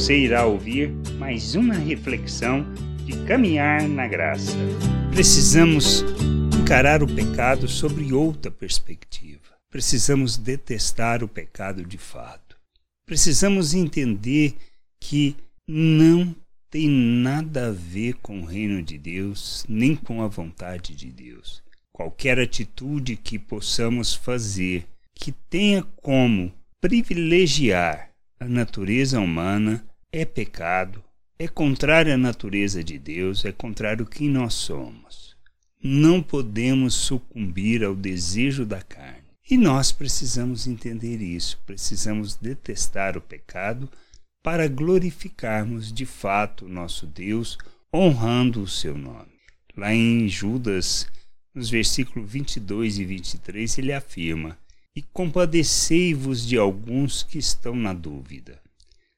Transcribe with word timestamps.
você 0.00 0.16
irá 0.16 0.46
ouvir 0.46 0.90
mais 1.18 1.54
uma 1.54 1.74
reflexão 1.74 2.64
de 3.04 3.12
caminhar 3.26 3.86
na 3.86 4.08
graça. 4.08 4.56
Precisamos 5.12 6.02
encarar 6.58 7.02
o 7.02 7.06
pecado 7.06 7.68
sobre 7.68 8.10
outra 8.10 8.50
perspectiva. 8.50 9.42
Precisamos 9.70 10.38
detestar 10.38 11.22
o 11.22 11.28
pecado 11.28 11.84
de 11.84 11.98
fato. 11.98 12.56
Precisamos 13.04 13.74
entender 13.74 14.56
que 14.98 15.36
não 15.68 16.34
tem 16.70 16.88
nada 16.88 17.68
a 17.68 17.70
ver 17.70 18.14
com 18.22 18.40
o 18.40 18.46
reino 18.46 18.82
de 18.82 18.96
Deus, 18.96 19.66
nem 19.68 19.94
com 19.94 20.22
a 20.22 20.28
vontade 20.28 20.96
de 20.96 21.12
Deus. 21.12 21.62
Qualquer 21.92 22.40
atitude 22.40 23.16
que 23.16 23.38
possamos 23.38 24.14
fazer 24.14 24.86
que 25.14 25.30
tenha 25.30 25.82
como 25.96 26.50
privilegiar 26.80 28.08
a 28.40 28.48
natureza 28.48 29.20
humana 29.20 29.84
é 30.12 30.24
pecado, 30.24 31.04
é 31.38 31.46
contrário 31.46 32.12
à 32.12 32.16
natureza 32.16 32.82
de 32.82 32.98
Deus, 32.98 33.44
é 33.44 33.52
contrário 33.52 34.04
ao 34.04 34.10
que 34.10 34.28
nós 34.28 34.54
somos. 34.54 35.36
Não 35.80 36.20
podemos 36.20 36.94
sucumbir 36.94 37.84
ao 37.84 37.94
desejo 37.94 38.66
da 38.66 38.82
carne. 38.82 39.30
E 39.48 39.56
nós 39.56 39.92
precisamos 39.92 40.66
entender 40.66 41.22
isso, 41.22 41.60
precisamos 41.64 42.34
detestar 42.34 43.16
o 43.16 43.20
pecado 43.20 43.88
para 44.42 44.68
glorificarmos 44.68 45.92
de 45.92 46.04
fato 46.04 46.68
nosso 46.68 47.06
Deus, 47.06 47.56
honrando 47.92 48.62
o 48.62 48.68
seu 48.68 48.98
nome. 48.98 49.30
Lá 49.76 49.94
em 49.94 50.28
Judas, 50.28 51.06
nos 51.54 51.70
versículos 51.70 52.30
22 52.30 52.98
e 52.98 53.04
23, 53.04 53.78
ele 53.78 53.92
afirma: 53.92 54.58
E 54.94 55.02
compadecei-vos 55.02 56.46
de 56.46 56.56
alguns 56.56 57.22
que 57.22 57.38
estão 57.38 57.74
na 57.74 57.92
dúvida. 57.92 58.60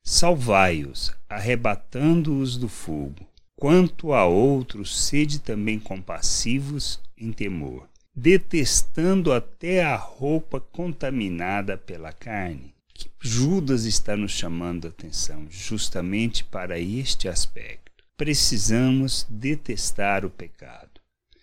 Salvai-os, 0.03 1.13
arrebatando-os 1.29 2.57
do 2.57 2.69
fogo. 2.69 3.27
Quanto 3.57 4.13
a 4.13 4.25
outros, 4.27 5.07
sede 5.07 5.39
também 5.39 5.79
compassivos 5.79 7.01
em 7.17 7.33
temor, 7.33 7.89
detestando 8.15 9.33
até 9.33 9.85
a 9.85 9.97
roupa 9.97 10.61
contaminada 10.61 11.77
pela 11.79 12.13
carne 12.13 12.73
que 12.93 13.11
Judas 13.21 13.85
está 13.85 14.17
nos 14.17 14.33
chamando 14.33 14.87
a 14.87 14.91
atenção 14.91 15.47
justamente 15.51 16.45
para 16.45 16.79
este 16.79 17.29
aspecto. 17.29 18.05
Precisamos 18.17 19.27
detestar 19.29 20.25
o 20.25 20.31
pecado. 20.31 21.01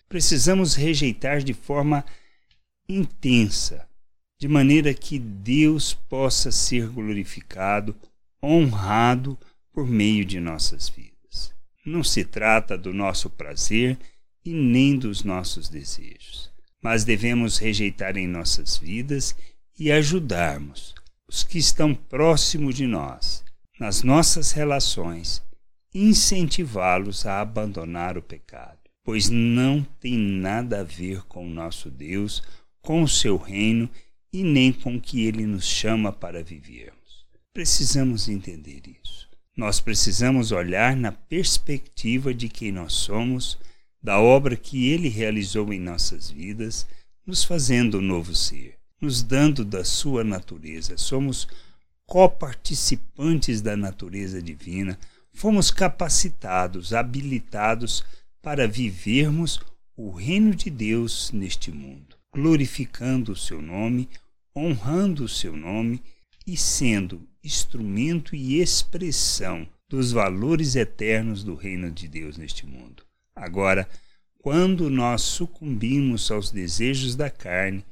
Precisamos 0.08 0.74
rejeitar 0.74 1.42
de 1.42 1.52
forma 1.52 2.04
intensa, 2.88 3.86
de 4.38 4.48
maneira 4.48 4.94
que 4.94 5.18
Deus 5.18 5.94
possa 5.94 6.50
ser 6.50 6.88
glorificado, 6.88 7.94
honrado 8.42 9.38
por 9.72 9.86
meio 9.86 10.24
de 10.24 10.40
nossas 10.40 10.88
vidas. 10.88 11.52
Não 11.84 12.02
se 12.02 12.24
trata 12.24 12.76
do 12.76 12.92
nosso 12.92 13.30
prazer 13.30 13.98
e 14.44 14.52
nem 14.52 14.96
dos 14.96 15.22
nossos 15.22 15.68
desejos, 15.68 16.50
mas 16.82 17.04
devemos 17.04 17.58
rejeitar 17.58 18.16
em 18.16 18.26
nossas 18.26 18.76
vidas 18.76 19.34
e 19.78 19.90
ajudarmos 19.90 20.94
os 21.28 21.44
que 21.44 21.58
estão 21.58 21.94
próximos 21.94 22.74
de 22.74 22.86
nós, 22.86 23.44
nas 23.78 24.02
nossas 24.02 24.52
relações, 24.52 25.42
incentivá-los 25.94 27.24
a 27.24 27.40
abandonar 27.40 28.18
o 28.18 28.22
pecado, 28.22 28.78
pois 29.04 29.30
não 29.30 29.82
tem 30.00 30.16
nada 30.18 30.80
a 30.80 30.84
ver 30.84 31.22
com 31.22 31.46
o 31.46 31.50
nosso 31.50 31.90
Deus, 31.90 32.42
com 32.80 33.02
o 33.02 33.08
seu 33.08 33.36
reino 33.36 33.88
e 34.32 34.42
nem 34.42 34.72
com 34.72 34.96
o 34.96 35.00
que 35.00 35.24
ele 35.24 35.46
nos 35.46 35.66
chama 35.66 36.12
para 36.12 36.42
vivermos. 36.42 37.26
Precisamos 37.52 38.28
entender 38.28 38.82
isso. 39.02 39.28
Nós 39.56 39.80
precisamos 39.80 40.52
olhar 40.52 40.96
na 40.96 41.12
perspectiva 41.12 42.32
de 42.32 42.48
quem 42.48 42.72
nós 42.72 42.92
somos, 42.92 43.58
da 44.02 44.18
obra 44.18 44.56
que 44.56 44.88
ele 44.88 45.08
realizou 45.08 45.72
em 45.72 45.80
nossas 45.80 46.30
vidas, 46.30 46.86
nos 47.26 47.44
fazendo 47.44 47.98
um 47.98 48.02
novo 48.02 48.34
ser 48.34 48.80
nos 49.00 49.22
dando 49.22 49.64
da 49.64 49.82
sua 49.82 50.22
natureza. 50.22 50.96
Somos 50.98 51.48
coparticipantes 52.06 53.62
da 53.62 53.76
natureza 53.76 54.42
divina, 54.42 54.98
fomos 55.32 55.70
capacitados, 55.70 56.92
habilitados 56.92 58.04
para 58.42 58.68
vivermos 58.68 59.60
o 59.96 60.10
reino 60.10 60.54
de 60.54 60.70
Deus 60.70 61.30
neste 61.32 61.70
mundo, 61.70 62.16
glorificando 62.32 63.32
o 63.32 63.36
seu 63.36 63.62
nome, 63.62 64.08
honrando 64.54 65.24
o 65.24 65.28
seu 65.28 65.56
nome 65.56 66.02
e 66.50 66.56
sendo 66.56 67.28
instrumento 67.44 68.34
e 68.34 68.60
expressão 68.60 69.68
dos 69.88 70.10
valores 70.10 70.74
eternos 70.74 71.44
do 71.44 71.54
reino 71.54 71.92
de 71.92 72.08
Deus 72.08 72.36
neste 72.36 72.66
mundo. 72.66 73.04
Agora, 73.36 73.88
quando 74.36 74.90
nós 74.90 75.22
sucumbimos 75.22 76.28
aos 76.28 76.50
desejos 76.50 77.14
da 77.14 77.30
carne, 77.30 77.84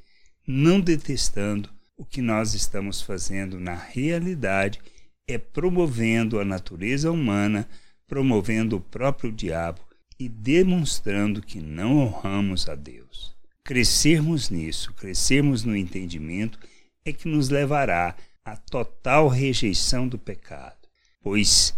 não 0.44 0.80
detestando, 0.80 1.70
o 1.96 2.04
que 2.04 2.20
nós 2.20 2.52
estamos 2.52 3.00
fazendo 3.00 3.60
na 3.60 3.76
realidade 3.76 4.80
é 5.28 5.38
promovendo 5.38 6.40
a 6.40 6.44
natureza 6.44 7.12
humana, 7.12 7.68
promovendo 8.08 8.78
o 8.78 8.80
próprio 8.80 9.30
diabo 9.30 9.80
e 10.18 10.28
demonstrando 10.28 11.40
que 11.40 11.60
não 11.60 11.98
honramos 11.98 12.68
a 12.68 12.74
Deus. 12.74 13.36
Crescermos 13.62 14.50
nisso, 14.50 14.92
crescermos 14.94 15.62
no 15.62 15.76
entendimento, 15.76 16.58
é 17.04 17.12
que 17.12 17.28
nos 17.28 17.50
levará 17.50 18.16
à 18.52 18.56
total 18.56 19.28
rejeição 19.28 20.06
do 20.06 20.18
pecado, 20.18 20.88
pois 21.20 21.74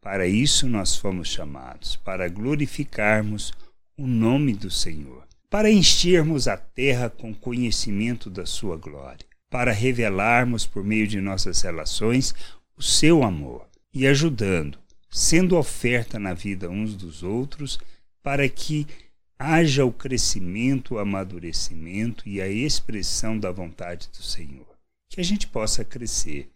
para 0.00 0.26
isso 0.26 0.68
nós 0.68 0.96
fomos 0.96 1.28
chamados, 1.28 1.96
para 1.96 2.28
glorificarmos 2.28 3.52
o 3.96 4.06
nome 4.06 4.54
do 4.54 4.70
Senhor 4.70 5.26
para 5.48 5.70
enchermos 5.70 6.48
a 6.48 6.56
terra 6.56 7.08
com 7.08 7.34
conhecimento 7.34 8.28
da 8.28 8.44
sua 8.44 8.76
glória, 8.76 9.24
para 9.48 9.72
revelarmos 9.72 10.66
por 10.66 10.84
meio 10.84 11.06
de 11.06 11.20
nossas 11.20 11.62
relações 11.62 12.34
o 12.76 12.82
seu 12.82 13.22
amor 13.22 13.66
e 13.94 14.06
ajudando, 14.06 14.78
sendo 15.08 15.56
oferta 15.56 16.18
na 16.18 16.34
vida 16.34 16.68
uns 16.68 16.94
dos 16.94 17.22
outros, 17.22 17.78
para 18.22 18.48
que 18.48 18.86
haja 19.38 19.84
o 19.84 19.92
crescimento, 19.92 20.94
o 20.94 20.98
amadurecimento 20.98 22.28
e 22.28 22.40
a 22.40 22.48
expressão 22.48 23.38
da 23.38 23.50
vontade 23.50 24.08
do 24.08 24.22
Senhor. 24.22 24.75
Que 25.16 25.22
a 25.22 25.24
gente 25.24 25.46
possa 25.46 25.82
crescer, 25.82 26.50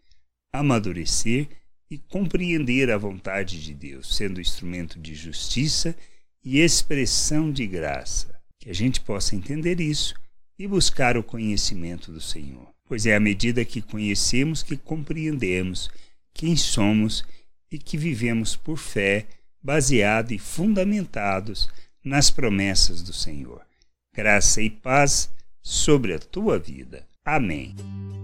amadurecer 0.52 1.48
e 1.90 1.96
compreender 1.96 2.90
a 2.90 2.98
vontade 2.98 3.58
de 3.58 3.72
Deus, 3.72 4.14
sendo 4.14 4.38
instrumento 4.38 4.98
de 4.98 5.14
justiça 5.14 5.96
e 6.44 6.58
expressão 6.58 7.50
de 7.50 7.66
graça 7.66 8.38
que 8.58 8.68
a 8.68 8.74
gente 8.74 9.00
possa 9.00 9.34
entender 9.34 9.80
isso 9.80 10.12
e 10.58 10.68
buscar 10.68 11.16
o 11.16 11.24
conhecimento 11.24 12.12
do 12.12 12.20
Senhor. 12.20 12.68
Pois 12.84 13.06
é 13.06 13.16
à 13.16 13.18
medida 13.18 13.64
que 13.64 13.80
conhecemos 13.80 14.62
que 14.62 14.76
compreendemos 14.76 15.88
quem 16.34 16.54
somos 16.54 17.24
e 17.72 17.78
que 17.78 17.96
vivemos 17.96 18.56
por 18.56 18.76
fé, 18.76 19.26
baseado 19.62 20.32
e 20.32 20.38
fundamentados 20.38 21.66
nas 22.04 22.30
promessas 22.30 23.00
do 23.00 23.14
Senhor. 23.14 23.62
Graça 24.14 24.60
e 24.60 24.68
paz 24.68 25.30
sobre 25.62 26.12
a 26.12 26.18
tua 26.18 26.58
vida. 26.58 27.08
Amém. 27.24 27.74